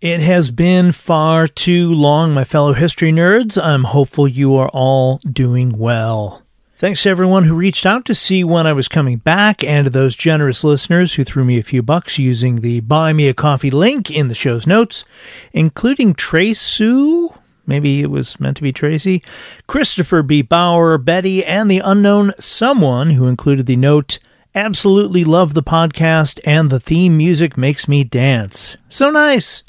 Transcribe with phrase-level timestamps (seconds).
[0.00, 3.62] It has been far too long, my fellow history nerds.
[3.62, 6.42] I'm hopeful you are all doing well.
[6.78, 9.90] Thanks to everyone who reached out to see when I was coming back, and to
[9.90, 13.70] those generous listeners who threw me a few bucks using the Buy Me a Coffee
[13.70, 15.04] link in the show's notes,
[15.52, 17.34] including Trace Sue.
[17.66, 19.22] Maybe it was meant to be Tracy,
[19.66, 20.40] Christopher B.
[20.40, 24.18] Bauer, Betty, and the unknown someone who included the note,
[24.54, 28.78] Absolutely love the podcast, and the theme music makes me dance.
[28.88, 29.62] So nice!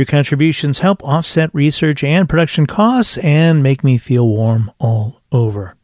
[0.00, 5.74] Your contributions help offset research and production costs and make me feel warm all over.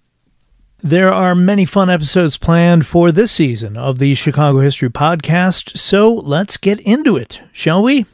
[0.83, 6.15] There are many fun episodes planned for this season of the Chicago History Podcast, so
[6.15, 8.07] let's get into it, shall we?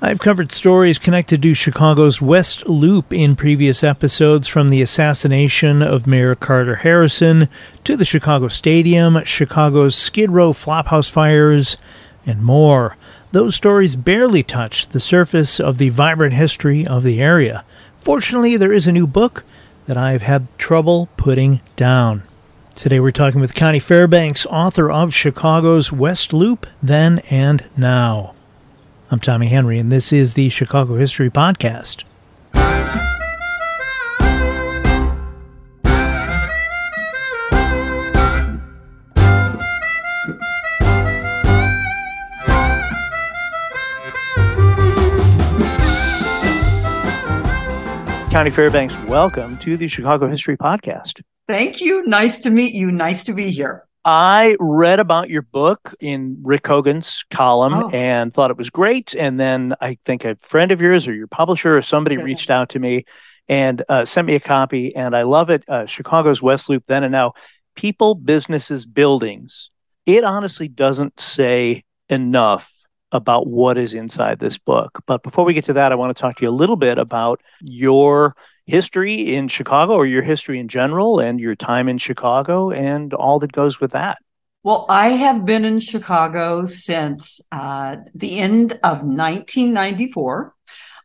[0.00, 6.06] I've covered stories connected to Chicago's West Loop in previous episodes, from the assassination of
[6.06, 7.50] Mayor Carter Harrison
[7.84, 11.76] to the Chicago Stadium, Chicago's Skid Row Flophouse fires,
[12.24, 12.96] and more.
[13.32, 17.64] Those stories barely touch the surface of the vibrant history of the area.
[17.98, 19.42] Fortunately, there is a new book
[19.86, 22.24] that I've had trouble putting down.
[22.74, 28.34] Today we're talking with Connie Fairbanks, author of Chicago's West Loop Then and Now.
[29.10, 32.04] I'm Tommy Henry, and this is the Chicago History Podcast.
[48.32, 51.20] Connie Fairbanks, welcome to the Chicago History Podcast.
[51.46, 52.02] Thank you.
[52.06, 52.90] Nice to meet you.
[52.90, 53.86] Nice to be here.
[54.06, 57.90] I read about your book in Rick Hogan's column oh.
[57.90, 59.14] and thought it was great.
[59.14, 62.70] And then I think a friend of yours or your publisher or somebody reached out
[62.70, 63.04] to me
[63.50, 64.96] and uh, sent me a copy.
[64.96, 65.62] And I love it.
[65.68, 67.34] Uh, Chicago's West Loop, then and now.
[67.74, 69.68] People, businesses, buildings.
[70.06, 72.71] It honestly doesn't say enough
[73.12, 75.02] about what is inside this book.
[75.06, 76.98] But before we get to that, I want to talk to you a little bit
[76.98, 78.34] about your
[78.66, 83.38] history in Chicago or your history in general and your time in Chicago and all
[83.40, 84.18] that goes with that.
[84.64, 90.54] Well, I have been in Chicago since uh, the end of 1994.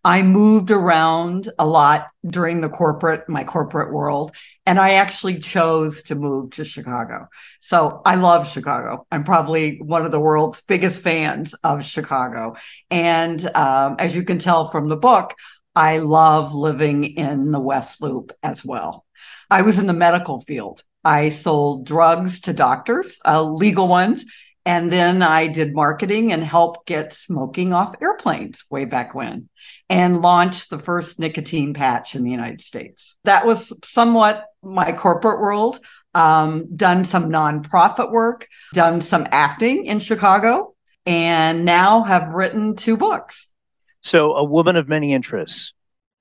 [0.07, 4.31] I moved around a lot during the corporate, my corporate world,
[4.65, 7.27] and I actually chose to move to Chicago.
[7.59, 9.05] So I love Chicago.
[9.11, 12.55] I'm probably one of the world's biggest fans of Chicago.
[12.89, 15.35] And um, as you can tell from the book,
[15.75, 19.03] I love living in the West Loop as well.
[19.49, 20.83] I was in the medical field.
[21.03, 24.23] I sold drugs to doctors, uh, legal ones,
[24.67, 29.47] and then I did marketing and helped get smoking off airplanes way back when
[29.87, 33.15] and launched the first nicotine patch in the United States.
[33.23, 35.79] That was somewhat my corporate world.
[36.13, 42.97] Um, done some nonprofit work, done some acting in Chicago, and now have written two
[42.97, 43.47] books.
[44.01, 45.71] So, a woman of many interests.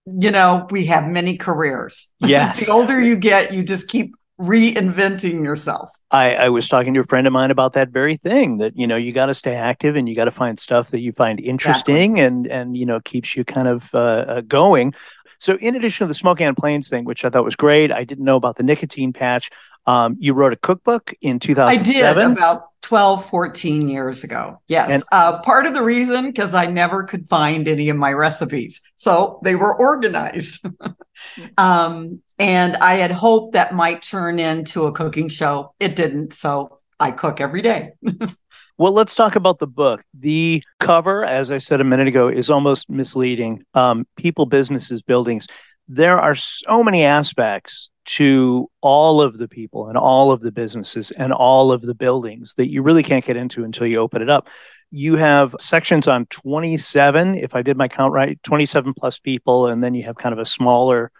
[0.05, 2.09] You know, we have many careers.
[2.21, 2.61] Yes.
[2.67, 5.91] the older you get, you just keep reinventing yourself.
[6.10, 8.86] I, I, was talking to a friend of mine about that very thing that, you
[8.86, 11.41] know, you got to stay active and you got to find stuff that you find
[11.41, 12.24] interesting exactly.
[12.24, 14.94] and, and, you know, keeps you kind of uh, uh, going.
[15.38, 18.04] So in addition to the smoke and planes thing, which I thought was great, I
[18.04, 19.50] didn't know about the nicotine patch.
[19.86, 22.08] Um, you wrote a cookbook in 2007.
[22.08, 24.60] I did about 12, 14 years ago.
[24.68, 24.91] Yes.
[24.91, 28.82] And, uh, part of the reason, because I never could find any of my recipes.
[28.97, 30.64] So they were organized.
[31.58, 35.74] um, and I had hoped that might turn into a cooking show.
[35.80, 36.34] It didn't.
[36.34, 37.92] So I cook every day.
[38.78, 40.02] well, let's talk about the book.
[40.19, 43.64] The cover, as I said a minute ago, is almost misleading.
[43.74, 45.47] Um, people, businesses, buildings.
[45.88, 51.10] There are so many aspects to all of the people and all of the businesses
[51.10, 54.30] and all of the buildings that you really can't get into until you open it
[54.30, 54.48] up.
[54.92, 59.82] You have sections on 27, if I did my count right, 27 plus people, and
[59.82, 61.10] then you have kind of a smaller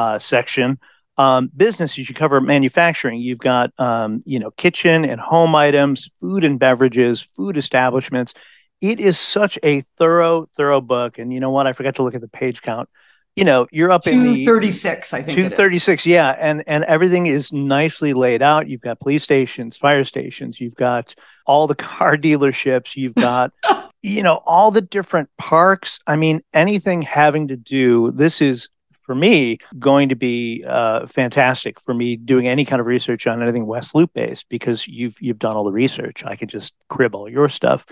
[0.00, 0.78] uh, section.
[1.18, 3.20] Um, business, you should cover manufacturing.
[3.20, 8.32] You've got, um, you know, kitchen and home items, food and beverages, food establishments.
[8.80, 11.18] It is such a thorough, thorough book.
[11.18, 11.66] And you know what?
[11.66, 12.88] I forgot to look at the page count.
[13.36, 15.36] You know, you're up in 236, I think.
[15.36, 16.34] 236, yeah.
[16.38, 18.68] And and everything is nicely laid out.
[18.68, 21.14] You've got police stations, fire stations, you've got
[21.46, 23.52] all the car dealerships, you've got
[24.02, 26.00] you know, all the different parks.
[26.06, 28.68] I mean, anything having to do, this is
[29.10, 33.42] for me going to be uh, fantastic for me doing any kind of research on
[33.42, 36.24] anything West Loop based because you've you've done all the research.
[36.24, 37.84] I can just crib all your stuff.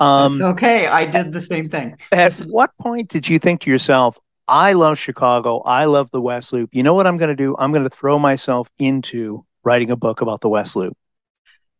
[0.00, 1.96] Um, okay, I did the same thing.
[2.10, 4.18] at what point did you think to yourself,
[4.48, 5.60] "I love Chicago.
[5.60, 6.70] I love the West Loop.
[6.72, 7.54] You know what I'm going to do?
[7.56, 10.96] I'm going to throw myself into writing a book about the West Loop."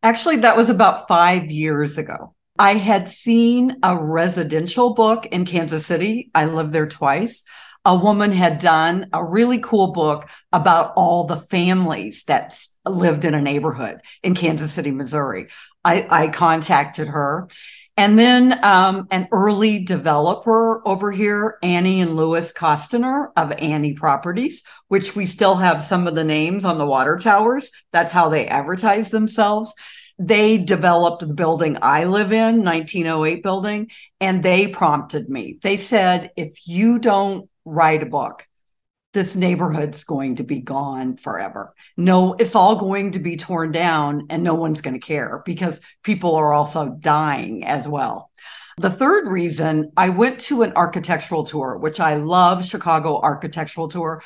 [0.04, 2.32] Actually, that was about five years ago.
[2.60, 6.30] I had seen a residential book in Kansas City.
[6.32, 7.42] I lived there twice.
[7.84, 13.34] A woman had done a really cool book about all the families that lived in
[13.34, 15.48] a neighborhood in Kansas City, Missouri.
[15.84, 17.48] I, I contacted her.
[17.96, 24.64] And then um, an early developer over here, Annie and Louis Costner of Annie Properties,
[24.88, 27.70] which we still have some of the names on the water towers.
[27.92, 29.72] That's how they advertise themselves.
[30.18, 33.90] They developed the building I live in, 1908 building,
[34.20, 35.58] and they prompted me.
[35.62, 38.46] They said, if you don't write a book,
[39.12, 41.72] this neighborhood's going to be gone forever.
[41.96, 45.80] No, it's all going to be torn down and no one's going to care because
[46.02, 48.30] people are also dying as well.
[48.76, 54.20] The third reason I went to an architectural tour, which I love Chicago architectural tour,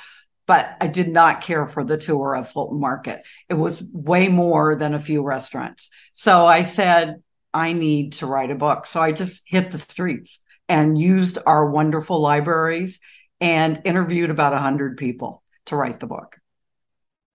[0.46, 3.20] but I did not care for the tour of Fulton Market.
[3.50, 5.90] It was way more than a few restaurants.
[6.14, 8.86] So I said, I need to write a book.
[8.86, 13.00] So I just hit the streets and used our wonderful libraries
[13.40, 16.38] and interviewed about 100 people to write the book.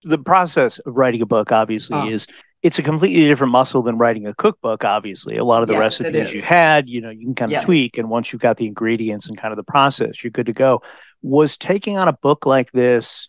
[0.02, 2.08] The process of writing a book obviously oh.
[2.08, 2.26] is
[2.62, 6.00] it's a completely different muscle than writing a cookbook obviously a lot of the yes,
[6.00, 7.64] recipes you had you know you can kind of yes.
[7.64, 10.52] tweak and once you've got the ingredients and kind of the process you're good to
[10.52, 10.82] go
[11.22, 13.28] was taking on a book like this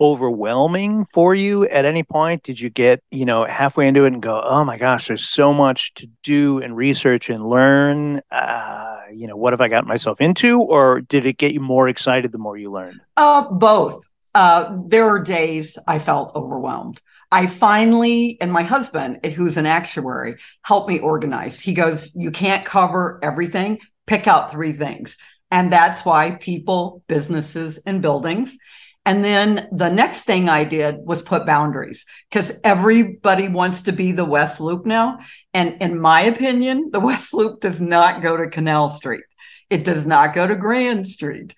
[0.00, 4.22] overwhelming for you at any point did you get you know halfway into it and
[4.22, 9.26] go oh my gosh there's so much to do and research and learn uh, you
[9.26, 12.38] know what have i got myself into or did it get you more excited the
[12.38, 14.04] more you learned uh, both
[14.34, 17.00] uh, there are days i felt overwhelmed
[17.32, 21.60] I finally, and my husband, who's an actuary, helped me organize.
[21.60, 25.16] He goes, You can't cover everything, pick out three things.
[25.50, 28.56] And that's why people, businesses, and buildings.
[29.06, 34.10] And then the next thing I did was put boundaries because everybody wants to be
[34.10, 35.20] the West Loop now.
[35.54, 39.24] And in my opinion, the West Loop does not go to Canal Street.
[39.70, 41.54] It does not go to Grand Street.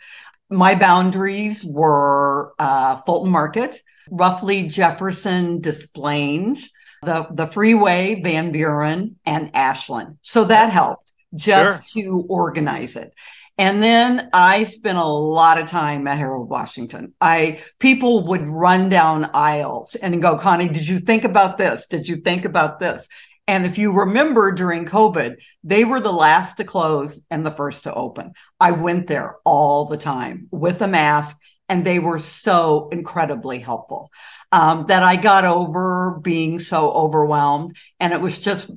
[0.50, 6.70] My boundaries were uh, Fulton Market, roughly Jefferson Des Plaines,
[7.02, 10.18] the, the freeway, Van Buren, and Ashland.
[10.20, 12.02] So that helped just sure.
[12.02, 13.14] to organize it.
[13.58, 17.12] And then I spent a lot of time at Harold Washington.
[17.20, 21.88] I people would run down aisles and go, Connie, did you think about this?
[21.88, 23.08] Did you think about this?
[23.48, 27.84] And if you remember during COVID, they were the last to close and the first
[27.84, 28.34] to open.
[28.60, 31.38] I went there all the time with a mask
[31.68, 34.10] and they were so incredibly helpful
[34.52, 37.76] um, that I got over being so overwhelmed.
[37.98, 38.70] And it was just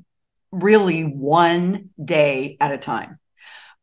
[0.52, 3.20] really one day at a time.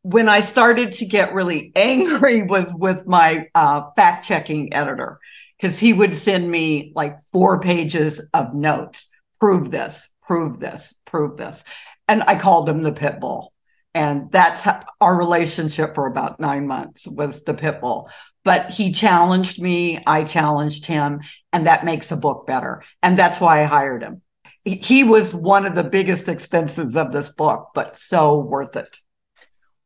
[0.01, 5.19] When I started to get really angry was with my uh, fact checking editor
[5.57, 9.07] because he would send me like four pages of notes.
[9.39, 11.63] Prove this, prove this, prove this.
[12.07, 13.53] And I called him the pit bull.
[13.93, 14.67] And that's
[15.01, 18.09] our relationship for about nine months was the pit bull
[18.43, 20.01] but he challenged me.
[20.05, 22.83] I challenged him, and that makes a book better.
[23.03, 24.21] And that's why I hired him.
[24.65, 28.97] He was one of the biggest expenses of this book, but so worth it.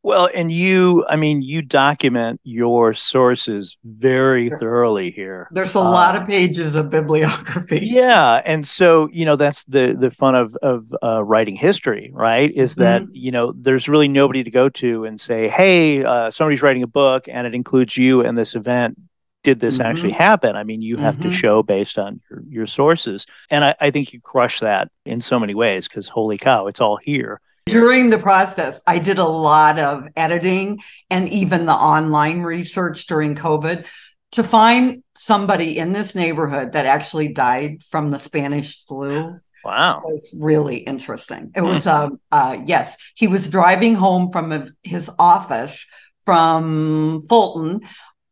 [0.03, 5.47] Well, and you, I mean, you document your sources very thoroughly here.
[5.51, 7.79] There's a lot of pages of bibliography.
[7.93, 12.51] Yeah, and so you know that's the the fun of of uh, writing history, right?
[12.51, 13.11] Is that mm-hmm.
[13.13, 16.87] you know there's really nobody to go to and say, hey, uh, somebody's writing a
[16.87, 18.99] book and it includes you and this event.
[19.43, 19.87] Did this mm-hmm.
[19.87, 20.55] actually happen?
[20.55, 21.29] I mean, you have mm-hmm.
[21.29, 25.21] to show based on your, your sources, and I, I think you crush that in
[25.21, 27.39] so many ways because holy cow, it's all here.
[27.65, 33.35] During the process, I did a lot of editing and even the online research during
[33.35, 33.85] COVID
[34.33, 39.39] to find somebody in this neighborhood that actually died from the Spanish flu.
[39.63, 39.99] Wow.
[39.99, 41.51] It was really interesting.
[41.55, 45.85] It was, um, uh, yes, he was driving home from his office
[46.25, 47.81] from Fulton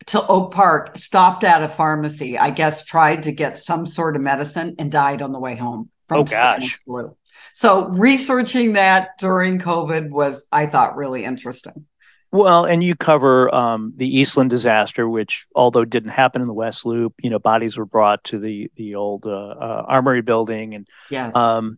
[0.08, 4.22] to Oak Park, stopped at a pharmacy, I guess tried to get some sort of
[4.22, 6.32] medicine and died on the way home from oh, gosh.
[6.32, 7.16] Spanish flu.
[7.54, 11.86] So researching that during COVID was, I thought, really interesting.
[12.34, 16.86] Well, and you cover um, the Eastland disaster, which, although didn't happen in the West
[16.86, 20.88] Loop, you know, bodies were brought to the the old uh, uh, Armory building, and
[21.10, 21.36] yes.
[21.36, 21.78] Um,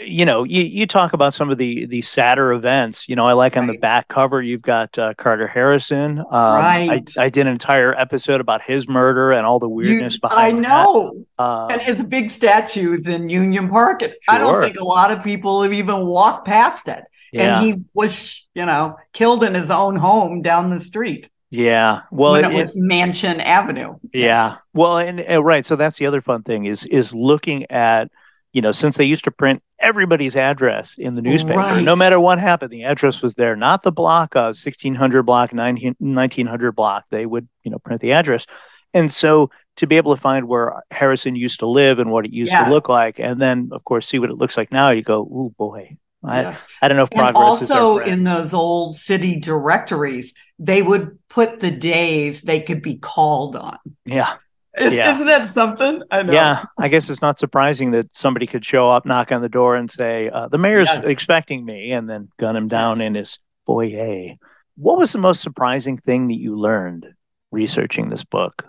[0.00, 3.08] you know, you, you talk about some of the the sadder events.
[3.08, 3.72] You know, I like on right.
[3.72, 6.18] the back cover, you've got uh, Carter Harrison.
[6.18, 7.08] Um, right.
[7.16, 10.58] I, I, did an entire episode about his murder and all the weirdness you, behind.
[10.58, 11.24] I know.
[11.38, 14.00] Uh, and his big statues in Union Park.
[14.00, 14.12] Sure.
[14.28, 17.04] I don't think a lot of people have even walked past it.
[17.32, 17.58] Yeah.
[17.58, 21.28] And he was, you know, killed in his own home down the street.
[21.50, 22.02] Yeah.
[22.10, 23.98] Well, it, it was Mansion Avenue.
[24.12, 24.56] Yeah.
[24.72, 25.66] Well, and uh, right.
[25.66, 28.10] So that's the other fun thing is is looking at
[28.52, 31.82] you know, since they used to print everybody's address in the newspaper, Right.
[31.84, 35.96] no matter what happened, the address was there, not the block of 1600 block, 19,
[35.98, 37.04] 1900 block.
[37.10, 38.46] They would, you know, print the address.
[38.94, 42.32] And so to be able to find where Harrison used to live and what it
[42.32, 42.66] used Yes.
[42.66, 45.20] to look like, and then, of course, see what it looks like now, you go,
[45.32, 45.96] oh boy.
[46.24, 46.64] I, Yes.
[46.80, 50.80] I don't know if And progress is our also in those old city directories, they
[50.82, 53.78] would put the days they could be called on.
[54.04, 54.34] yeah.
[54.78, 55.12] Is, Yeah.
[55.14, 56.02] Isn't that something?
[56.10, 56.32] I know.
[56.32, 59.76] Yeah, I guess it's not surprising that somebody could show up, knock on the door,
[59.76, 61.04] and say, uh, "The mayor's Yes.
[61.04, 63.06] expecting me," and then gun him down Yes.
[63.06, 64.34] in his foyer.
[64.76, 67.06] What was the most surprising thing that you learned
[67.50, 68.66] researching this book?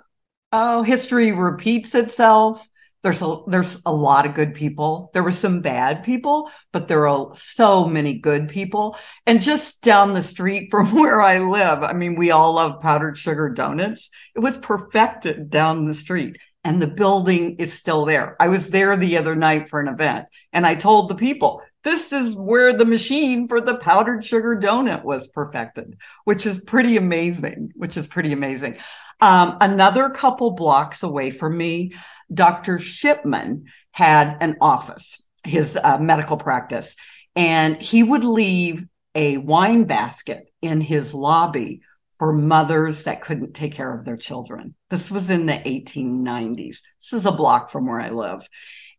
[0.51, 2.67] Oh, history repeats itself.
[3.03, 5.09] There's a there's a lot of good people.
[5.13, 8.97] There were some bad people, but there are so many good people.
[9.25, 13.17] And just down the street from where I live, I mean, we all love powdered
[13.17, 14.09] sugar donuts.
[14.35, 18.37] It was perfected down the street, and the building is still there.
[18.39, 22.13] I was there the other night for an event, and I told the people, this
[22.13, 27.73] is where the machine for the powdered sugar donut was perfected, which is pretty amazing,
[27.75, 28.77] which is pretty amazing.
[29.21, 31.93] Um, another couple blocks away from me,
[32.33, 32.79] Dr.
[32.79, 36.95] Shipman had an office, his uh, medical practice,
[37.35, 41.81] and he would leave a wine basket in his lobby
[42.17, 44.75] for mothers that couldn't take care of their children.
[44.89, 46.77] This was in the 1890s.
[47.01, 48.47] This is a block from where I live.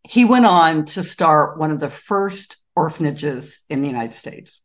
[0.02, 4.60] He went on to start one of the first orphanages in the United States.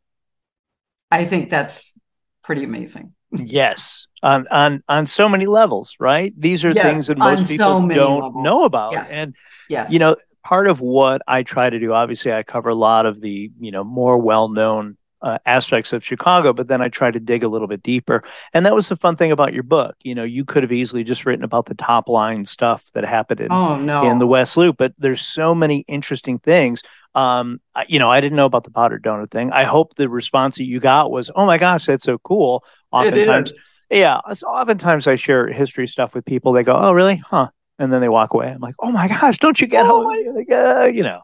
[1.10, 1.94] I think that's
[2.42, 3.14] pretty amazing.
[3.32, 6.32] Yes, on on on so many levels, right?
[6.38, 8.44] These are Yes, things that most people many don't levels.
[8.44, 9.10] know about, Yes.
[9.10, 9.34] and
[9.68, 9.90] Yes.
[9.92, 13.20] you know part of what i try to do obviously i cover a lot of
[13.20, 17.44] the you know more well-known uh, aspects of chicago but then i try to dig
[17.44, 20.24] a little bit deeper and that was the fun thing about your book you know
[20.24, 23.76] you could have easily just written about the top line stuff that happened in, oh
[23.76, 24.10] no.
[24.10, 26.82] in the west loop but there's so many interesting things
[27.14, 30.56] um you know i didn't know about the powdered donut thing i hope the response
[30.58, 33.52] that you got was oh my gosh that's so cool oftentimes
[33.90, 34.20] yeah.
[34.34, 36.52] So oftentimes I share history stuff with people.
[36.52, 37.16] They go, "Oh, really?
[37.16, 37.48] Huh?"
[37.80, 38.46] And then they walk away.
[38.48, 41.22] I'm like, "Oh my gosh, don't you get Oh how uh, you know,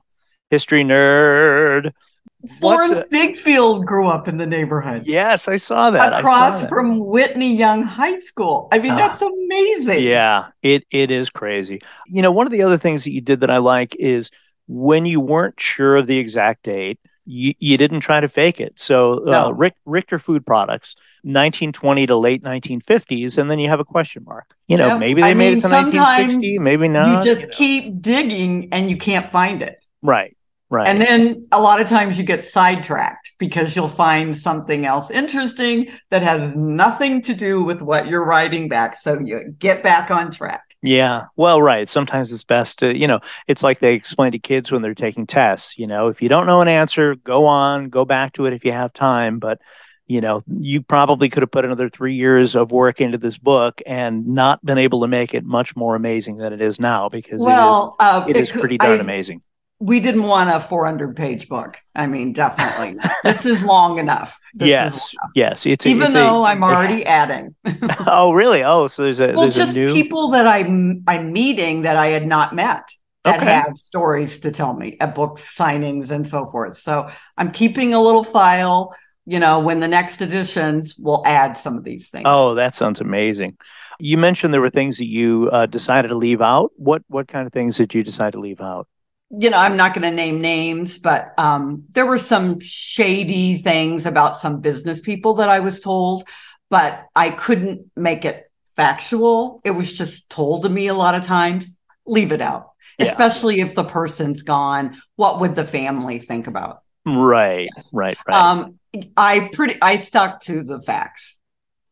[0.51, 1.93] history nerd?"
[2.41, 6.03] What's Florence a- Ziegfeld grew up in the neighborhood yes, I saw that.
[6.03, 6.69] I saw across that.
[6.69, 8.69] from Whitney Young High School.
[8.73, 8.97] I mean, Ah.
[8.97, 10.03] that's amazing.
[10.03, 11.81] Yeah, it it is crazy.
[12.09, 14.33] You know, one of the other things that you did that I like is
[14.67, 18.79] when you weren't sure of the exact date, you, you didn't try to fake it.
[18.79, 23.85] So, uh, Rick, Richter Food Products, 1920 to late 1950s, and then you have a
[23.85, 24.55] question mark.
[24.69, 24.99] You know, Yep.
[25.01, 27.07] maybe they I made mean, it to 1960, maybe not.
[27.07, 27.49] you just know.
[27.51, 29.85] keep digging and you can't find it.
[30.03, 30.37] right,
[30.71, 30.89] right.
[30.89, 35.89] And then a lot of times you get sidetracked because you'll find something else interesting
[36.11, 38.97] that has nothing to do with what you're writing back.
[38.97, 40.63] So you get back on track.
[40.83, 41.25] Yeah.
[41.37, 41.89] Well, right.
[41.89, 45.27] Sometimes it's best to, you know, it's like they explain to kids when they're taking
[45.27, 48.53] tests, you know, if you don't know an answer, go on, go back to it
[48.53, 49.39] if you have time.
[49.39, 49.61] But,
[50.07, 53.81] you know, you probably could have put another three years of work into this book
[53.87, 57.43] and not been able to make it much more amazing than it is now because
[57.43, 59.43] Well, uh, it is, it is pretty darn I- amazing.
[59.79, 61.77] We didn't want a 400 page book.
[61.95, 62.97] I mean, definitely.
[63.23, 64.39] this is long enough.
[64.55, 64.93] This is yes.
[64.93, 65.33] long enough.
[65.35, 65.67] Yes.
[65.67, 67.55] It's a- Even it's though I'm already adding.
[68.07, 68.63] oh, really?
[68.65, 69.93] Oh, so there's a, well, there's just a new.
[69.93, 72.89] people that I'm I'm meeting that I had not met
[73.25, 73.53] that Okay.
[73.53, 76.79] have stories to tell me at book signings and so forth.
[76.79, 78.97] So I'm keeping a little file.
[79.29, 82.23] You know, when the next editions will add some of these things.
[82.27, 83.59] Oh, that sounds amazing.
[83.99, 86.71] You mentioned there were things that you uh, decided to leave out.
[86.77, 88.87] What what kind of things did you decide to leave out?
[89.31, 94.07] You know, I'm not going to name names, but um, there were some shady things
[94.07, 96.29] about some business people that I was told,
[96.71, 99.61] but I couldn't make it factual.
[99.65, 101.77] It was just told to me a lot of times.
[102.07, 103.07] Leave it out, Yeah.
[103.07, 104.97] especially if the person's gone.
[105.17, 106.83] What would the family think about?
[107.05, 107.91] Right, Yes.
[107.93, 108.37] right, right.
[108.37, 108.79] Um,
[109.17, 111.37] I pretty I stuck to the facts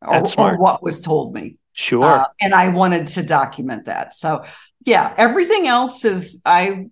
[0.00, 1.56] or, or what was told me.
[1.72, 2.04] sure.
[2.04, 4.14] Uh, and I wanted to document that.
[4.14, 4.44] So
[4.84, 6.86] yeah, everything else is I,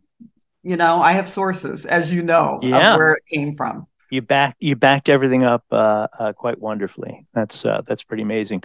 [0.62, 2.92] you know, I have sources, as you know, Yeah.
[2.92, 3.86] of where it came from.
[4.10, 7.26] you back you backed everything up uh, uh, quite wonderfully.
[7.34, 8.62] That's uh, that's pretty amazing.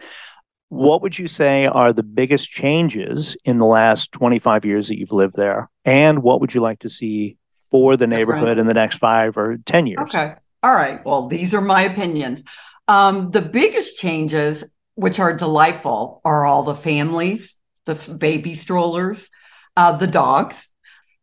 [0.70, 5.13] What would you say are the biggest changes in the last 25 years that you've
[5.13, 5.70] lived there?
[5.86, 7.38] And what would you like to see
[7.72, 8.60] for the neighborhood Different.
[8.60, 10.00] in the next five or 10 years?
[10.01, 10.34] Okay.
[10.63, 11.04] All right.
[11.06, 12.44] Well, these are my opinions.
[12.89, 19.30] Um, the biggest changes, which are delightful, are all the families, the baby strollers,
[19.77, 20.68] uh, the dogs,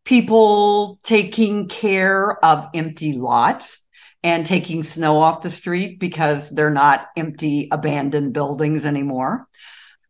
[0.04, 3.84] people taking care of empty lots
[4.22, 9.46] and taking snow off the street because they're not empty, abandoned buildings anymore.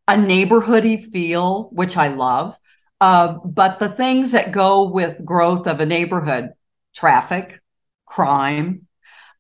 [0.07, 2.59] A neighborhoody feel, which I love.
[3.01, 6.51] Uh, but the things that go with growth of a neighborhood,
[6.95, 7.61] traffic,
[8.07, 8.87] crime,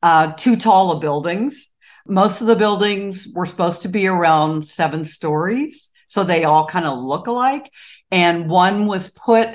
[0.03, 1.71] uh, too tall of buildings.
[2.07, 5.91] Most of the buildings were supposed to be around seven stories.
[6.09, 7.71] So they all kind of look alike.
[8.11, 9.49] And one was put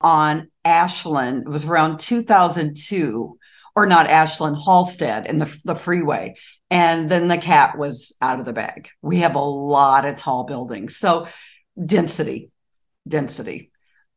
[0.00, 1.42] on Ashland.
[1.42, 3.38] It was around 2002,
[3.76, 6.36] or not Ashland, Halsted in the, the freeway.
[6.70, 8.88] And then the cat was out of the bag.
[9.02, 10.96] We have a lot of tall buildings.
[10.96, 11.28] So
[11.82, 12.50] density,
[13.06, 13.70] density.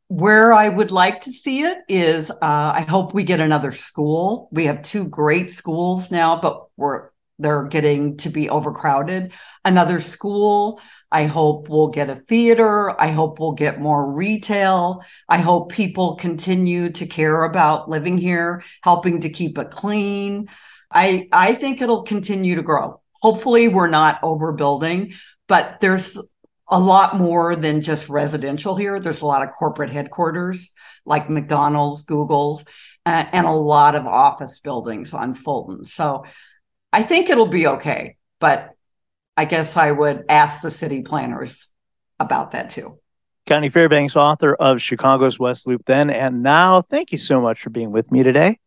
[0.10, 4.48] Where I would like to see it is uh, I hope we get another school.
[4.52, 9.34] We have two great schools now, but we're they're getting to be overcrowded.
[9.64, 10.82] Another school.
[11.12, 13.00] I hope we'll get a theater.
[13.00, 15.04] I hope we'll get more retail.
[15.30, 20.50] I hope people continue to care about living here, helping to keep it clean.
[20.92, 23.02] I, I think it'll continue to grow.
[23.22, 25.16] Hopefully we're not overbuilding,
[25.48, 26.18] but there's
[26.70, 29.00] a lot more than just residential here.
[29.00, 30.72] There's a lot of corporate headquarters
[31.06, 32.66] like McDonald's, Google's,
[33.06, 35.86] uh, and a lot of office buildings on Fulton.
[35.86, 36.26] So
[36.98, 38.74] I think it'll be okay, but
[39.38, 41.68] I guess I would ask the city planners
[42.20, 42.98] about that too.
[43.46, 46.82] Connie Fairbanks, author of Chicago's West Loop Then and Now.
[46.82, 48.58] Thank you so much for being with me today.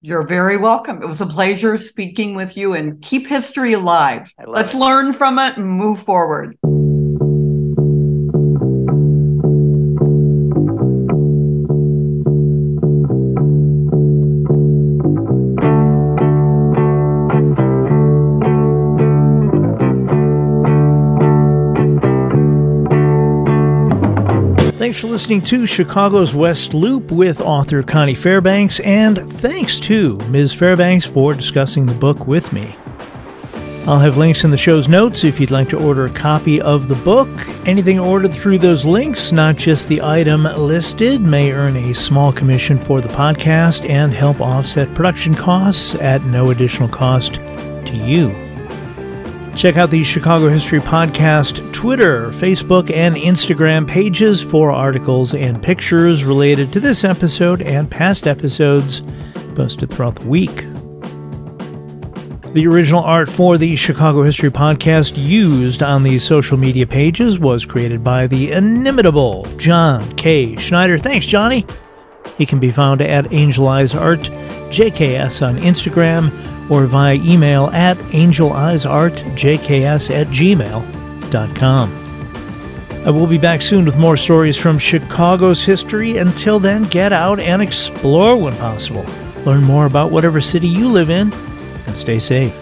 [0.00, 1.02] You're very welcome.
[1.02, 4.32] It was a pleasure speaking with you and keep history alive.
[4.46, 4.78] Let's it.
[4.78, 6.56] learn from it and move forward.
[24.92, 30.52] Thanks for listening to Chicago's West Loop with author Connie Fairbanks, and thanks to Ms.
[30.52, 32.76] Fairbanks for discussing the book with me.
[33.86, 36.88] I'll have links in the show's notes if you'd like to order a copy of
[36.88, 37.30] the book.
[37.66, 42.78] Anything ordered through those links, not just the item listed, may earn a small commission
[42.78, 47.36] for the podcast and help offset production costs at no additional cost
[47.86, 48.51] to you.
[49.54, 56.24] Check out the Chicago History Podcast Twitter, Facebook, and Instagram pages for articles and pictures
[56.24, 59.02] related to this episode and past episodes
[59.54, 60.64] posted throughout the week.
[62.54, 67.64] The original art for the Chicago History Podcast used on these social media pages was
[67.64, 70.56] created by the inimitable John K.
[70.56, 70.98] Schneider.
[70.98, 71.66] Thanks, Johnny.
[72.36, 74.20] He can be found at Angel Eyes Art
[74.70, 76.30] JKS on Instagram
[76.72, 81.98] or via email at angeleyesartjks at gmail.com.
[83.04, 86.16] I will be back soon with more stories from Chicago's history.
[86.16, 89.04] Until then, get out and explore when possible.
[89.44, 91.30] Learn more about whatever city you live in
[91.86, 92.61] and stay safe.